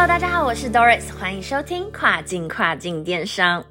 [0.00, 3.62] Hello，大家好，我是 Doris，欢迎收听跨境跨境电商。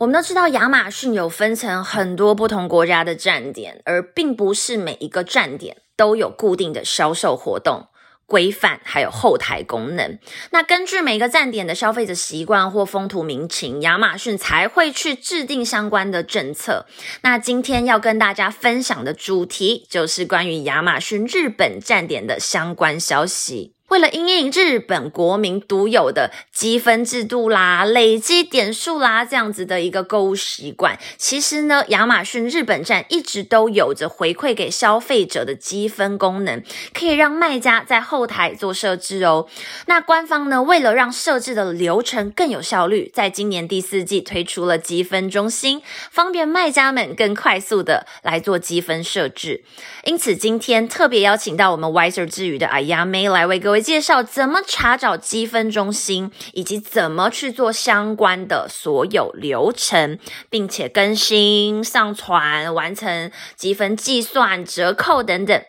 [0.00, 7.86] 我们都知道亚马逊有分成很多不同国家的站点，而并不是每一个站点都有固定的销售活动。
[8.26, 10.18] 规范还有后台功能，
[10.50, 16.86] 那根据每个站点的消费者习惯或风土民情，亚马逊才会去制定相关的政策。
[17.22, 23.77] 那今天要跟大家分享的主题就是关于亚马逊日本站点的相关消息。
[23.88, 39.46] 为了因应日本国民独有的积分制度啦、累积点数啦这样子的一个购物习惯，其实呢，亚马逊日本站一直都有着回馈给消费者的积分功能，可以让卖家在后台做设置哦。
[39.86, 49.62] 那官方呢，为了让设置的流程更有效率，在今年第四季推出了积分中心，方便卖家们更快速的来做积分设置。
[50.04, 53.77] 因此，今天特别邀请到我们 Wiser 之语的阿亚妹来为各位。
[53.80, 65.60] 介绍怎么查找积分中心，以及怎么去做相关的所有流程，并且更新、上传、完成积分计算、折扣等等。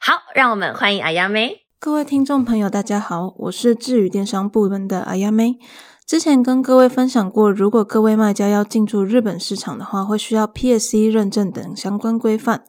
[0.00, 1.62] 好，让我们欢迎阿亚妹。
[1.78, 5.56] 各位听众朋友，大家好，我是智宇电商部门的阿亚妹。
[6.06, 12.64] 之前跟各位分享过，如果各位卖家要进驻日本市场的话，会需要 PSC 认证等相关规范。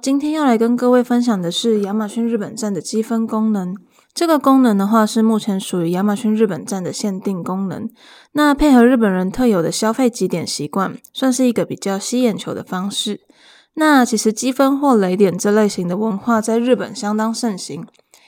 [0.00, 3.74] 今天要来跟各位分享的是亚马逊日本站的积分功能。
[4.14, 7.90] 这个功能的话是目前属于亚马逊日本站的限定功能。
[8.30, 13.22] 那配合日本人特有的消费积点习惯，算是一个比较吸眼球的方式。
[13.74, 17.84] 那其实积分或雷点这类型的文化在日本相当盛行，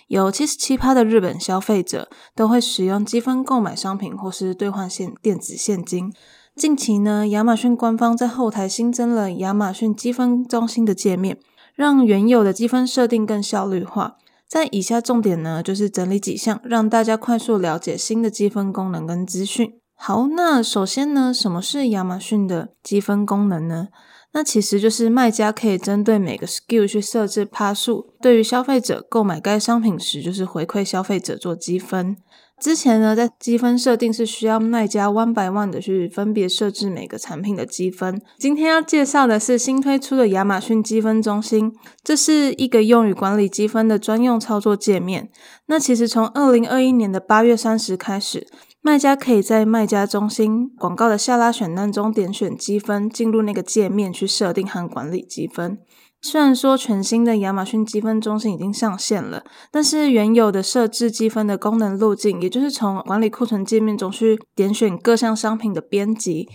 [0.09, 6.13] 有七十七趴的日本消费者都会使用积分购买商品或是兑换现电子现金。
[6.57, 11.39] 近期呢，亚马逊官方在后台新增了亚马逊积分中心的界面，
[11.75, 14.17] 让原有的积分设定更效率化。
[14.49, 19.75] 在以下重点呢，就是整理几项，让大家快速了解新的积分功能跟资讯。
[19.95, 23.89] 好，那首先呢，什么是亚马逊的积分功能呢？
[24.33, 32.17] 那其实就是卖家可以针对每个 SKU 去设置趴数，对于消费者购买该商品时，就是回馈消费者做积分。
[32.61, 38.21] 之前呢，在积分设定是需要卖家 one by one 的去分别设置每个产品的积分。
[38.39, 41.73] 今天要介绍的是新推出的亚马逊积分中心，
[42.05, 45.31] 这是一个用于管理积分的专用操作界面。
[45.67, 48.47] 那其实从二零二一年的八月三十开始，
[48.83, 55.79] 卖家可以在卖家中心广告的下拉选单中点选积分，进入那个界面去设定和管理积分。
[56.23, 66.47] 虽然说全新的亚马逊积分中心已经上线了，但是原有的设置积分的功能路径，也就是从管理库存界面中去点选各项商品的编辑，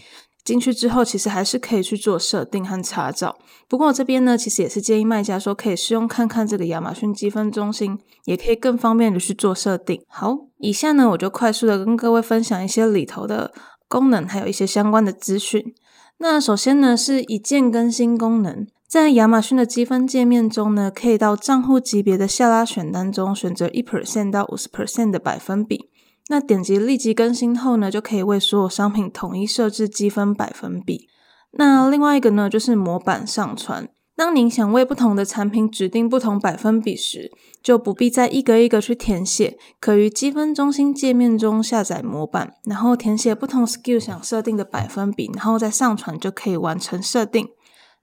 [0.46, 3.36] 进去之后其实还是可以去做设定和查找。
[3.68, 10.02] 不过我这边呢，其实也是建议卖家说可以试用看看这个亚马逊积分中心，也可以更方便的去做设定。
[10.08, 13.52] 好，以下呢我就快速的跟各位分享一些里头的
[13.88, 15.74] 功能，还有一些相关的资讯。
[16.20, 18.68] 那首先呢是一键更新功能。
[18.88, 25.90] 在亚马逊的积分界面中呢，可以到账户级别的下拉选单中选择一 percent 到五十 percent 的百分比。
[26.30, 31.08] 那点击立即更新后呢，就可以为所有商品统一设置积分百分比。
[31.58, 33.88] 那另外一个呢，就是模板上传。
[34.18, 37.32] 当您想为不同的产品指定不同百分比时，
[37.62, 47.50] 就不必再一个一个去填写，可于积分中心界面中下载模板，然后填写不同 SKU 想设定的百分比，然后再上传就可以完成设定。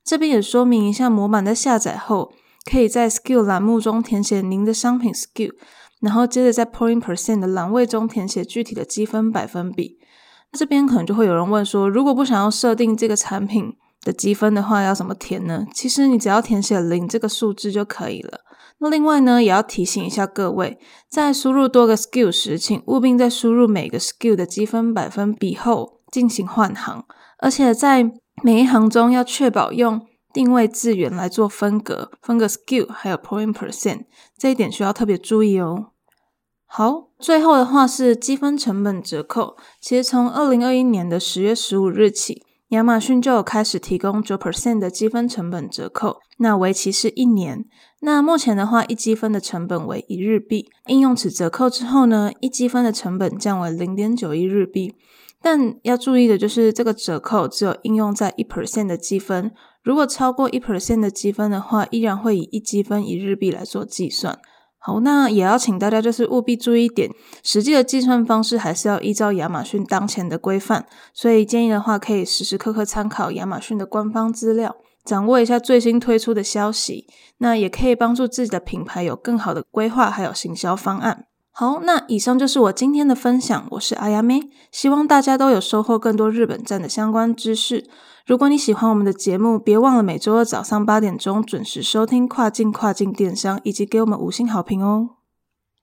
[0.05, 2.31] 这边也说明一下，模板在下载后，
[2.71, 5.53] 可以在 SKU 栏目中填写您的商品 SKU，
[6.03, 9.99] 然后接着在 Point Percent 的栏位中填写具体的积分百分比。
[10.51, 13.73] 那这边可能就会有人问说，如果不想要设定这个产品
[14.03, 15.65] 的积分的话，要怎么填呢？
[15.73, 18.41] 其实你只要填写零这个数字就可以了。
[18.79, 20.77] 那另外呢，也要提醒一下各位，
[21.09, 27.05] 在输入多个 skill 时，请务必在输入每个 skill 的积分百分比后进行换行，
[27.39, 28.11] 而且在
[28.43, 34.07] 每一行中要确保用定位字元来做分隔，分隔 skill 还有 point percent，
[34.37, 35.92] 这一点需要特别注意哦。
[36.75, 39.59] 好，最后的话是积分成本折扣。
[39.79, 47.67] 其实从二零二一年的十月十五日起，亚马逊就有开始提供九 percent 的积分成本折扣，那为期是一年。
[48.01, 50.71] 那目前的话，一积分的成本为一日币。
[50.87, 54.95] 应用此折扣之后呢，一积分的成本降为零点九一日币。
[55.43, 59.53] 但要注意的就是这个折扣只有应用在一 percent 的积分，
[59.83, 64.39] 如果超过一 percent 的积分的话，依然会以一积分一日币来做计算。
[64.85, 67.09] 好，那也要请大家就是务必注意一点，
[67.45, 70.85] 实际的计算方式还是要依照亚马逊当前的规范，
[71.15, 74.75] 所以建议的话可以时时刻刻参考亚马逊的官方资料，
[75.05, 77.07] 掌握一下最新推出的消息，
[77.39, 81.27] 那也可以帮助自己的品牌有更好的规划还有行销方案。
[81.55, 84.41] 好，那以上就是我今天的分享，我是阿亚妹，
[84.71, 87.87] 希望大家都有收获更多日本站的相关知识。
[88.25, 95.11] 如果你喜欢我们的节目，别忘了每周二早上八点钟准时收听跨境跨境电商，以及给我们五星好评哦。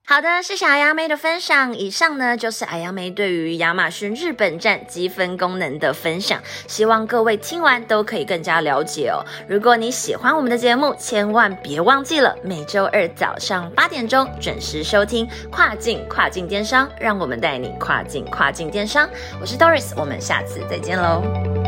[0.09, 1.77] 好的，谢谢阿亚妹的分享。
[1.77, 9.23] 以上呢就是阿亚妹对于亚马逊日本站积分功能的分享，希望各位听完都可以更加了解哦。
[9.47, 19.07] 如果你喜欢我们的节目，千万别忘记了每周二早上八点钟准时收听跨境跨境电商，让我们带你跨境跨境电商。
[19.39, 21.58] 我是 Doris，我们下次再见喽。